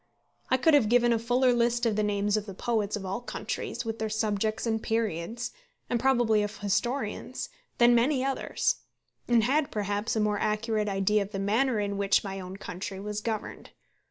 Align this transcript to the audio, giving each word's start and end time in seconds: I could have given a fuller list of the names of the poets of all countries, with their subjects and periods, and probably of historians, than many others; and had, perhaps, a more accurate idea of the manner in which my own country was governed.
I 0.49 0.57
could 0.57 0.73
have 0.73 0.89
given 0.89 1.13
a 1.13 1.19
fuller 1.19 1.53
list 1.53 1.85
of 1.85 1.95
the 1.95 2.01
names 2.01 2.35
of 2.35 2.47
the 2.47 2.55
poets 2.55 2.95
of 2.95 3.05
all 3.05 3.21
countries, 3.21 3.85
with 3.85 3.99
their 3.99 4.09
subjects 4.09 4.65
and 4.65 4.81
periods, 4.81 5.51
and 5.91 5.99
probably 5.99 6.41
of 6.41 6.57
historians, 6.57 7.49
than 7.77 7.93
many 7.93 8.25
others; 8.25 8.77
and 9.27 9.43
had, 9.43 9.69
perhaps, 9.69 10.15
a 10.15 10.19
more 10.19 10.39
accurate 10.39 10.89
idea 10.89 11.21
of 11.21 11.33
the 11.33 11.37
manner 11.37 11.79
in 11.79 11.97
which 11.99 12.23
my 12.23 12.39
own 12.39 12.57
country 12.57 12.99
was 12.99 13.21
governed. 13.21 13.73